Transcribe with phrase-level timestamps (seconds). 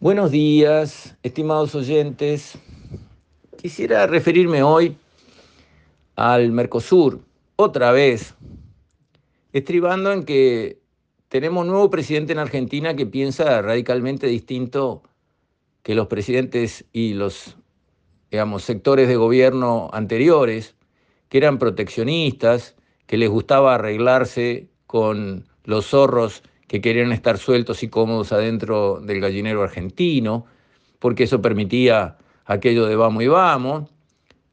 [0.00, 2.56] Buenos días, estimados oyentes.
[3.60, 4.96] Quisiera referirme hoy
[6.14, 7.24] al Mercosur,
[7.56, 8.36] otra vez,
[9.52, 10.78] estribando en que
[11.26, 15.02] tenemos nuevo presidente en Argentina que piensa radicalmente distinto
[15.82, 17.56] que los presidentes y los
[18.30, 20.76] digamos, sectores de gobierno anteriores,
[21.28, 22.76] que eran proteccionistas,
[23.06, 29.20] que les gustaba arreglarse con los zorros que querían estar sueltos y cómodos adentro del
[29.20, 30.46] gallinero argentino,
[30.98, 33.90] porque eso permitía aquello de vamos y vamos.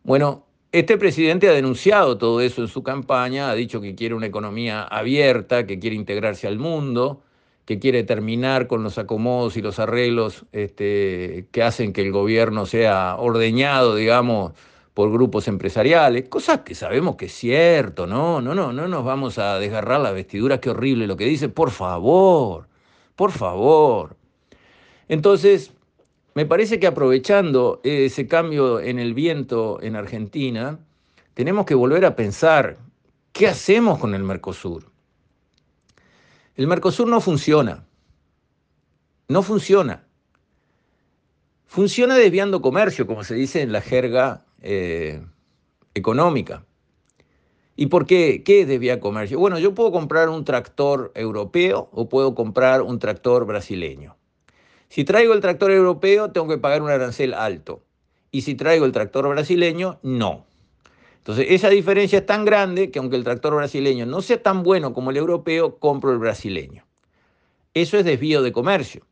[0.03, 4.25] Bueno, este presidente ha denunciado todo eso en su campaña, ha dicho que quiere una
[4.25, 7.21] economía abierta, que quiere integrarse al mundo,
[7.65, 12.65] que quiere terminar con los acomodos y los arreglos este, que hacen que el gobierno
[12.65, 14.53] sea ordeñado, digamos,
[14.95, 18.39] por grupos empresariales, cosas que sabemos que es cierto, ¿no?
[18.39, 21.71] No, no, no nos vamos a desgarrar la vestidura, qué horrible lo que dice, por
[21.71, 22.69] favor,
[23.17, 24.15] por favor.
[25.09, 25.73] Entonces,
[26.33, 30.79] me parece que aprovechando ese cambio en el viento en Argentina,
[31.33, 32.77] tenemos que volver a pensar,
[33.33, 34.89] ¿qué hacemos con el Mercosur?
[36.55, 37.83] El Mercosur no funciona,
[39.27, 40.05] no funciona.
[41.65, 45.21] Funciona desviando comercio, como se dice en la jerga eh,
[45.93, 46.65] económica.
[47.75, 48.43] ¿Y por qué?
[48.43, 49.37] ¿Qué es desviar comercio?
[49.37, 54.17] Bueno, yo puedo comprar un tractor europeo o puedo comprar un tractor brasileño.
[54.89, 57.83] Si traigo el tractor europeo, tengo que pagar un arancel alto.
[58.31, 60.45] Y si traigo el tractor brasileño, no.
[61.17, 64.93] Entonces, esa diferencia es tan grande que aunque el tractor brasileño no sea tan bueno
[64.93, 66.85] como el europeo, compro el brasileño.
[67.73, 69.05] Eso es desvío de comercio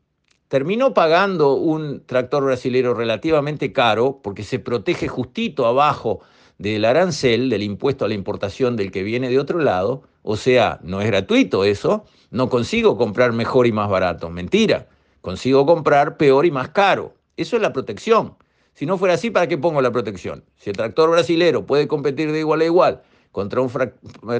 [0.54, 6.20] terminó pagando un tractor brasilero relativamente caro porque se protege justito abajo
[6.58, 10.78] del arancel, del impuesto a la importación del que viene de otro lado, o sea,
[10.84, 14.86] no es gratuito eso, no consigo comprar mejor y más barato, mentira,
[15.22, 18.36] consigo comprar peor y más caro, eso es la protección.
[18.74, 20.44] Si no fuera así, ¿para qué pongo la protección?
[20.54, 23.72] Si el tractor brasilero puede competir de igual a igual contra un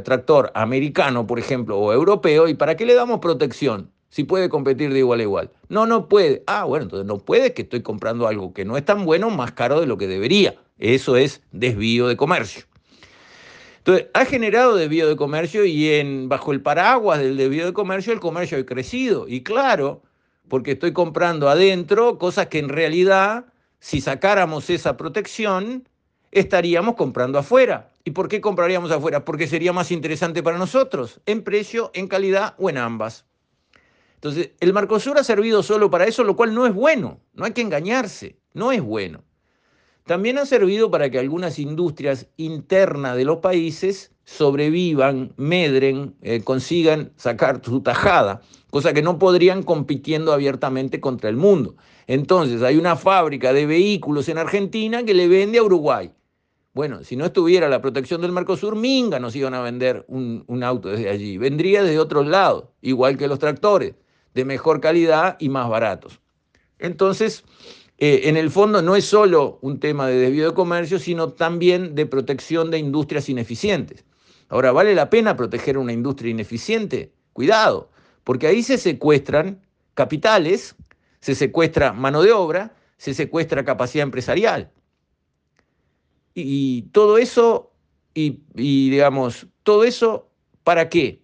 [0.05, 3.91] tractor americano, por ejemplo, o europeo, ¿y para qué le damos protección?
[4.15, 5.51] Si puede competir de igual a igual.
[5.69, 6.45] No, no puede.
[6.47, 9.51] Ah, bueno, entonces no puede que estoy comprando algo que no es tan bueno más
[9.51, 10.55] caro de lo que debería.
[10.79, 12.63] Eso es desvío de comercio.
[13.79, 18.13] Entonces, ha generado desvío de comercio y en, bajo el paraguas del desvío de comercio
[18.13, 19.27] el comercio ha crecido.
[19.27, 20.01] Y claro,
[20.47, 23.47] porque estoy comprando adentro cosas que en realidad,
[23.81, 25.89] si sacáramos esa protección,
[26.31, 27.91] estaríamos comprando afuera.
[28.05, 29.25] ¿Y por qué compraríamos afuera?
[29.25, 33.25] Porque sería más interesante para nosotros, en precio, en calidad o en ambas.
[34.25, 37.53] Entonces, el Mercosur ha servido solo para eso, lo cual no es bueno, no hay
[37.53, 39.23] que engañarse, no es bueno.
[40.07, 47.13] También ha servido para que algunas industrias internas de los países sobrevivan, medren, eh, consigan
[47.17, 48.41] sacar su tajada,
[48.71, 51.77] cosa que no podrían compitiendo abiertamente contra el mundo.
[52.07, 56.11] Entonces, hay una fábrica de vehículos en Argentina que le vende a Uruguay.
[56.73, 60.65] Bueno, si no estuviera la protección del Mercosur, Minga nos iban a vender un, un
[60.65, 61.37] auto desde allí.
[61.37, 63.93] Vendría desde otros lados, igual que los tractores
[64.35, 66.21] de mejor calidad y más baratos.
[66.79, 67.45] Entonces,
[67.99, 71.95] eh, en el fondo no es solo un tema de desvío de comercio, sino también
[71.95, 74.05] de protección de industrias ineficientes.
[74.49, 77.13] Ahora, ¿vale la pena proteger una industria ineficiente?
[77.33, 77.91] Cuidado,
[78.25, 79.63] porque ahí se secuestran
[79.95, 80.75] capitales,
[81.21, 84.71] se secuestra mano de obra, se secuestra capacidad empresarial.
[86.35, 87.73] Y, todo eso,
[88.13, 90.29] y, y digamos, todo eso,
[90.65, 91.23] ¿para qué?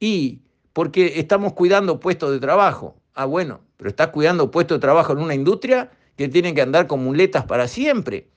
[0.00, 0.40] Y
[0.78, 2.94] porque estamos cuidando puestos de trabajo.
[3.12, 6.86] Ah, bueno, pero estás cuidando puestos de trabajo en una industria que tiene que andar
[6.86, 8.28] con muletas para siempre.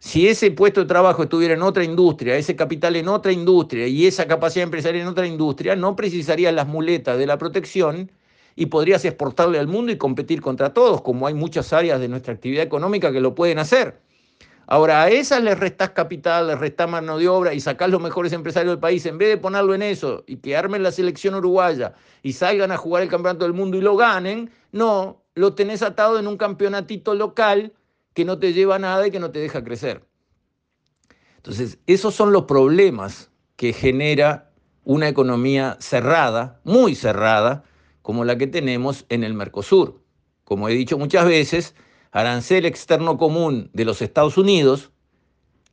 [0.00, 4.08] Si ese puesto de trabajo estuviera en otra industria, ese capital en otra industria y
[4.08, 8.10] esa capacidad empresarial en otra industria, no precisarías las muletas de la protección
[8.56, 12.34] y podrías exportarle al mundo y competir contra todos, como hay muchas áreas de nuestra
[12.34, 14.00] actividad económica que lo pueden hacer.
[14.66, 18.32] Ahora, a esas les restás capital, les restás mano de obra y sacás los mejores
[18.32, 21.94] empresarios del país, en vez de ponerlo en eso y que armen la selección uruguaya
[22.22, 26.18] y salgan a jugar el campeonato del mundo y lo ganen, no, lo tenés atado
[26.18, 27.72] en un campeonatito local
[28.14, 30.04] que no te lleva a nada y que no te deja crecer.
[31.36, 34.50] Entonces, esos son los problemas que genera
[34.84, 37.64] una economía cerrada, muy cerrada,
[38.02, 40.02] como la que tenemos en el Mercosur.
[40.44, 41.74] Como he dicho muchas veces,
[42.14, 44.92] arancel externo común de los Estados Unidos,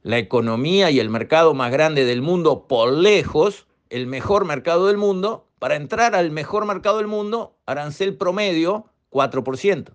[0.02, 4.98] la economía y el mercado más grande del mundo por lejos, el mejor mercado del
[4.98, 9.94] mundo, para entrar al mejor mercado del mundo, arancel promedio 4%.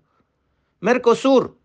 [0.79, 1.59] Mercosur,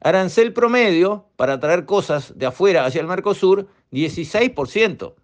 [0.00, 5.16] arancel promedio para traer cosas de afuera hacia el Mercosur, 16%.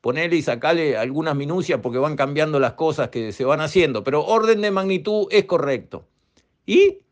[0.00, 4.24] Ponele y sacale algunas minucias porque van cambiando las cosas que se van haciendo, pero
[4.24, 6.06] orden de magnitud es correcto.
[6.64, 7.02] ¿Y?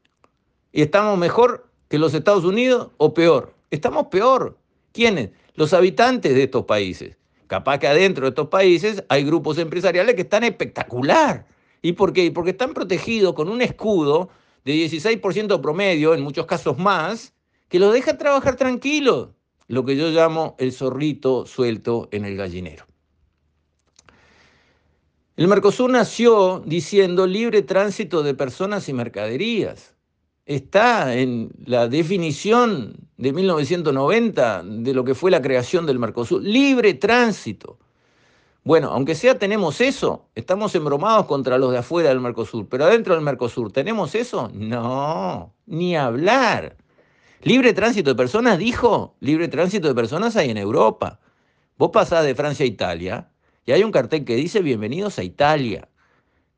[0.72, 3.55] ¿Y estamos mejor que los Estados Unidos o peor?
[3.70, 4.58] Estamos peor.
[4.93, 5.31] ¿Quiénes?
[5.55, 7.17] Los habitantes de estos países.
[7.46, 11.46] Capaz que adentro de estos países hay grupos empresariales que están espectacular.
[11.82, 12.31] ¿Y por qué?
[12.31, 14.31] Porque están protegidos con un escudo
[14.64, 17.32] de 16% promedio, en muchos casos más,
[17.69, 19.31] que los deja trabajar tranquilos.
[19.67, 22.87] Lo que yo llamo el zorrito suelto en el gallinero.
[25.37, 29.94] El Mercosur nació diciendo libre tránsito de personas y mercaderías.
[30.50, 36.43] Está en la definición de 1990 de lo que fue la creación del Mercosur.
[36.43, 37.79] Libre tránsito.
[38.64, 43.14] Bueno, aunque sea tenemos eso, estamos embromados contra los de afuera del Mercosur, pero adentro
[43.14, 44.50] del Mercosur, ¿tenemos eso?
[44.52, 46.76] No, ni hablar.
[47.44, 51.20] Libre tránsito de personas, dijo, libre tránsito de personas hay en Europa.
[51.79, 53.31] Vos pasás de Francia a Italia
[53.67, 55.88] y hay un cartel que dice bienvenidos a Italia.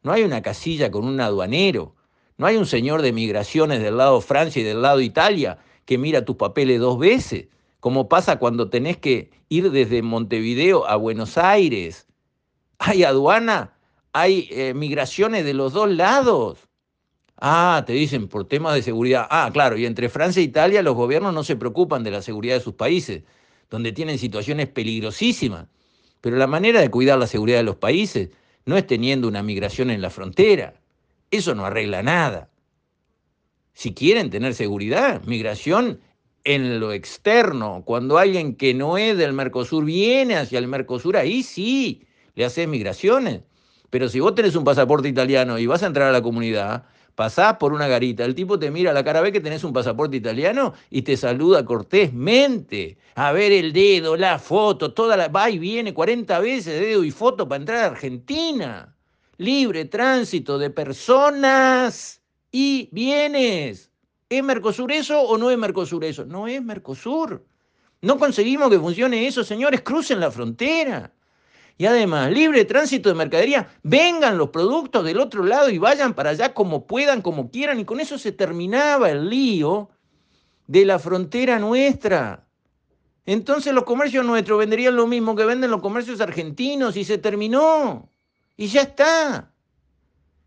[0.02, 1.94] No hay una casilla con un aduanero,
[2.38, 6.24] no hay un señor de migraciones del lado Francia y del lado Italia que mira
[6.24, 7.46] tus papeles dos veces
[7.82, 12.06] como pasa cuando tenés que ir desde Montevideo a Buenos Aires.
[12.78, 13.72] Hay aduana,
[14.12, 16.60] hay eh, migraciones de los dos lados.
[17.38, 19.26] Ah, te dicen por temas de seguridad.
[19.28, 22.54] Ah, claro, y entre Francia e Italia los gobiernos no se preocupan de la seguridad
[22.54, 23.24] de sus países,
[23.68, 25.66] donde tienen situaciones peligrosísimas.
[26.20, 28.30] Pero la manera de cuidar la seguridad de los países
[28.64, 30.74] no es teniendo una migración en la frontera.
[31.32, 32.50] Eso no arregla nada.
[33.72, 35.98] Si quieren tener seguridad, migración
[36.44, 41.42] en lo externo, cuando alguien que no es del Mercosur viene hacia el Mercosur, ahí
[41.42, 43.40] sí le haces migraciones.
[43.88, 46.84] Pero si vos tenés un pasaporte italiano y vas a entrar a la comunidad,
[47.14, 49.72] pasás por una garita, el tipo te mira a la cara, ve que tenés un
[49.72, 52.98] pasaporte italiano y te saluda cortésmente.
[53.14, 55.28] A ver el dedo, la foto, toda la.
[55.28, 58.91] Va y viene 40 veces dedo y foto para entrar a Argentina.
[59.42, 62.22] Libre tránsito de personas
[62.52, 63.90] y bienes.
[64.28, 66.24] ¿Es Mercosur eso o no es Mercosur eso?
[66.24, 67.44] No es Mercosur.
[68.02, 71.12] No conseguimos que funcione eso, señores, crucen la frontera.
[71.76, 76.30] Y además, libre tránsito de mercadería, vengan los productos del otro lado y vayan para
[76.30, 79.90] allá como puedan, como quieran, y con eso se terminaba el lío
[80.68, 82.46] de la frontera nuestra.
[83.26, 88.11] Entonces los comercios nuestros venderían lo mismo que venden los comercios argentinos y se terminó.
[88.56, 89.52] Y ya está.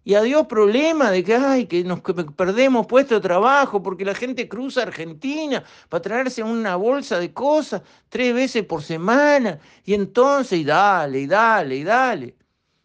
[0.07, 4.47] Y adiós problema de que, ay, que nos perdemos puesto de trabajo porque la gente
[4.47, 9.59] cruza Argentina para traerse una bolsa de cosas tres veces por semana.
[9.83, 12.35] Y entonces, y dale, y dale, y dale.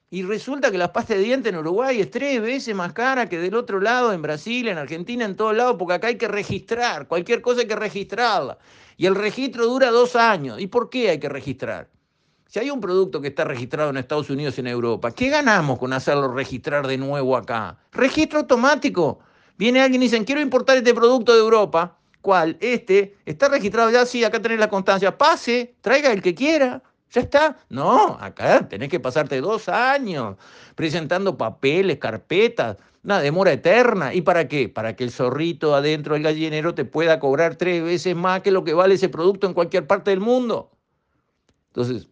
[0.08, 3.38] Y resulta que la pasta de dientes en Uruguay es tres veces más cara que
[3.38, 7.06] del otro lado, en Brasil, en Argentina, en todos lados, porque acá hay que registrar,
[7.06, 8.58] cualquier cosa hay que registrarla.
[8.96, 10.58] Y el registro dura dos años.
[10.58, 11.90] ¿Y por qué hay que registrar?
[12.50, 15.78] Si hay un producto que está registrado en Estados Unidos y en Europa, ¿qué ganamos
[15.78, 17.78] con hacerlo registrar de nuevo acá?
[17.92, 19.20] Registro automático.
[19.56, 21.96] Viene alguien y dice, quiero importar este producto de Europa.
[22.20, 22.56] ¿Cuál?
[22.60, 23.16] Este.
[23.24, 24.04] ¿Está registrado ya?
[24.04, 25.16] Sí, acá tenés la constancia.
[25.16, 26.82] Pase, traiga el que quiera.
[27.12, 27.56] ¿Ya está?
[27.68, 30.34] No, acá tenés que pasarte dos años
[30.74, 34.12] presentando papeles, carpetas, una demora eterna.
[34.12, 34.68] ¿Y para qué?
[34.68, 38.64] Para que el zorrito adentro del gallinero te pueda cobrar tres veces más que lo
[38.64, 40.72] que vale ese producto en cualquier parte del mundo.
[41.68, 42.08] Entonces,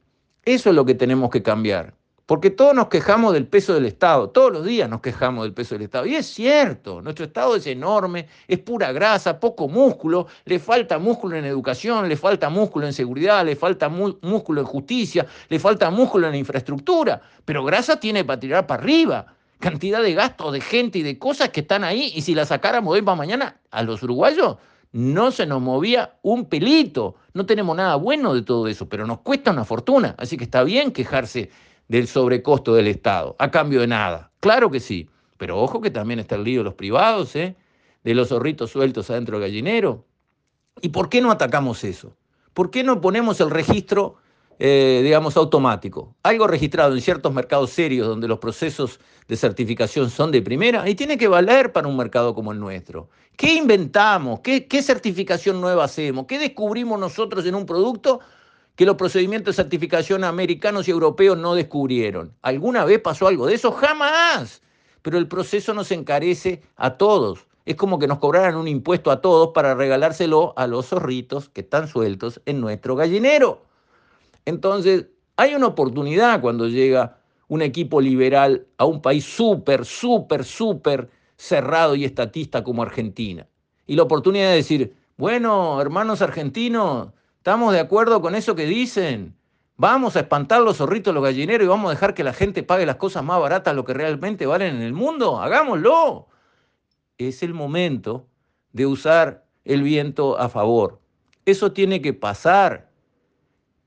[0.54, 1.94] eso es lo que tenemos que cambiar.
[2.24, 5.74] Porque todos nos quejamos del peso del Estado, todos los días nos quejamos del peso
[5.74, 6.04] del Estado.
[6.04, 11.36] Y es cierto, nuestro Estado es enorme, es pura grasa, poco músculo, le falta músculo
[11.36, 16.28] en educación, le falta músculo en seguridad, le falta músculo en justicia, le falta músculo
[16.28, 19.34] en infraestructura, pero grasa tiene para tirar para arriba.
[19.58, 22.92] Cantidad de gastos, de gente y de cosas que están ahí, y si la sacáramos
[22.92, 24.58] hoy para mañana, a los uruguayos
[24.92, 27.16] no se nos movía un pelito.
[27.34, 30.14] No tenemos nada bueno de todo eso, pero nos cuesta una fortuna.
[30.18, 31.50] Así que está bien quejarse
[31.88, 34.30] del sobrecosto del Estado, a cambio de nada.
[34.40, 37.56] Claro que sí, pero ojo que también está el lío de los privados, ¿eh?
[38.04, 40.04] de los zorritos sueltos adentro del gallinero.
[40.80, 42.16] ¿Y por qué no atacamos eso?
[42.54, 44.16] ¿Por qué no ponemos el registro
[44.58, 46.16] eh, digamos, automático.
[46.22, 48.98] Algo registrado en ciertos mercados serios donde los procesos
[49.28, 53.08] de certificación son de primera y tiene que valer para un mercado como el nuestro.
[53.36, 54.40] ¿Qué inventamos?
[54.40, 56.26] ¿Qué, qué certificación nueva hacemos?
[56.26, 58.18] ¿Qué descubrimos nosotros en un producto
[58.74, 62.34] que los procedimientos de certificación americanos y europeos no descubrieron?
[62.42, 63.70] ¿Alguna vez pasó algo de eso?
[63.70, 64.62] Jamás.
[65.02, 67.46] Pero el proceso nos encarece a todos.
[67.64, 71.60] Es como que nos cobraran un impuesto a todos para regalárselo a los zorritos que
[71.60, 73.67] están sueltos en nuestro gallinero.
[74.48, 81.10] Entonces, hay una oportunidad cuando llega un equipo liberal a un país súper, súper, súper
[81.36, 83.46] cerrado y estatista como Argentina.
[83.86, 89.36] Y la oportunidad de decir, bueno, hermanos argentinos, ¿estamos de acuerdo con eso que dicen?
[89.76, 92.86] Vamos a espantar los zorritos, los gallineros y vamos a dejar que la gente pague
[92.86, 95.42] las cosas más baratas lo que realmente valen en el mundo.
[95.42, 96.28] Hagámoslo.
[97.18, 98.26] es el momento
[98.72, 101.02] de usar el viento a favor.
[101.44, 102.87] Eso tiene que pasar.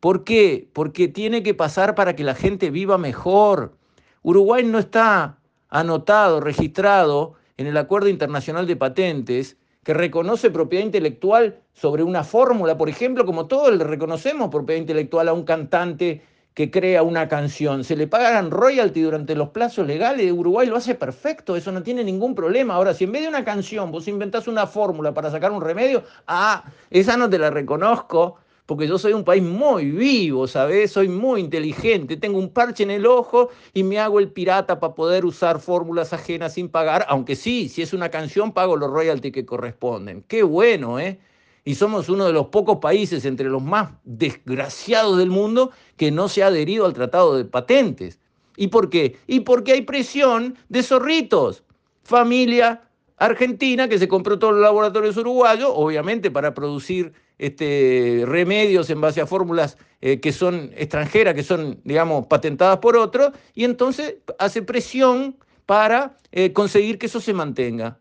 [0.01, 0.67] ¿Por qué?
[0.73, 3.77] Porque tiene que pasar para que la gente viva mejor.
[4.23, 5.37] Uruguay no está
[5.69, 12.79] anotado, registrado en el Acuerdo Internacional de Patentes que reconoce propiedad intelectual sobre una fórmula,
[12.79, 16.23] por ejemplo, como todos le reconocemos propiedad intelectual a un cantante
[16.55, 17.83] que crea una canción.
[17.83, 20.31] Se le pagan royalty durante los plazos legales.
[20.31, 22.73] Uruguay lo hace perfecto, eso no tiene ningún problema.
[22.73, 26.03] Ahora, si en vez de una canción vos inventás una fórmula para sacar un remedio,
[26.25, 28.37] ah, esa no te la reconozco,
[28.71, 30.91] porque yo soy un país muy vivo, ¿sabes?
[30.93, 34.95] Soy muy inteligente, tengo un parche en el ojo y me hago el pirata para
[34.95, 39.33] poder usar fórmulas ajenas sin pagar, aunque sí, si es una canción pago los royalties
[39.33, 40.23] que corresponden.
[40.25, 41.19] Qué bueno, ¿eh?
[41.65, 46.29] y somos uno de los pocos países entre los más desgraciados del mundo que no
[46.29, 48.21] se ha adherido al Tratado de Patentes.
[48.55, 49.17] ¿Y por qué?
[49.27, 51.65] Y porque hay presión de zorritos.
[52.03, 52.83] Familia
[53.25, 59.21] argentina que se compró todos los laboratorios uruguayos, obviamente para producir este, remedios en base
[59.21, 64.61] a fórmulas eh, que son extranjeras, que son, digamos, patentadas por otros, y entonces hace
[64.61, 67.99] presión para eh, conseguir que eso se mantenga.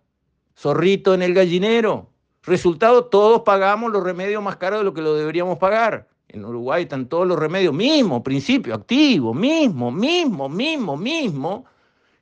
[0.57, 2.11] Zorrito en el gallinero,
[2.43, 6.09] Resultado, todos pagamos los remedios más caros de lo que lo deberíamos pagar.
[6.29, 11.67] En Uruguay están todos los remedios, mismo principio activo, mismo, mismo, mismo, mismo,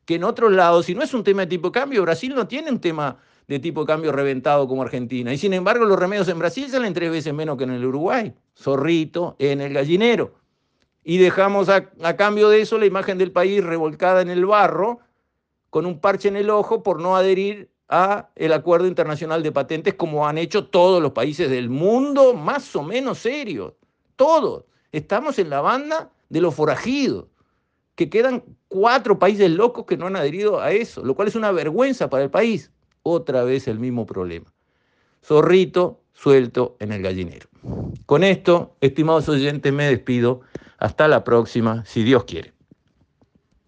[0.09, 2.71] que en otros lados, si no es un tema de tipo cambio, Brasil no tiene
[2.71, 5.35] un tema de tipo cambio reventado como Argentina.
[5.35, 8.33] Y sin embargo, los remedios en Brasil salen tres veces menos que en el Uruguay.
[8.57, 10.33] Zorrito en el gallinero.
[11.05, 15.00] Y dejamos a, a cambio de eso la imagen del país revolcada en el barro,
[15.69, 19.93] con un parche en el ojo por no adherir a el acuerdo internacional de patentes
[19.93, 23.75] como han hecho todos los países del mundo más o menos serios.
[24.17, 24.65] Todos.
[24.91, 27.27] Estamos en la banda de los forajidos,
[27.95, 31.53] que quedan cuatro países locos que no han adherido a eso, lo cual es una
[31.53, 32.71] vergüenza para el país.
[33.03, 34.53] Otra vez el mismo problema.
[35.25, 37.49] Zorrito suelto en el gallinero.
[38.07, 40.41] Con esto, estimados oyentes, me despido.
[40.79, 42.53] Hasta la próxima, si Dios quiere.